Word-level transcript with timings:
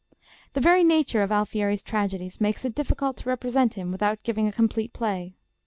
The 0.53 0.59
very 0.61 0.83
nature 0.83 1.21
of 1.21 1.31
Alfieri's 1.31 1.83
tragedies 1.83 2.41
makes 2.41 2.65
it 2.65 2.73
difficult 2.73 3.17
to 3.17 3.29
represent 3.29 3.75
him 3.75 3.91
without 3.91 4.23
giving 4.23 4.47
a 4.47 4.51
complete 4.51 4.93
play. 4.93 5.35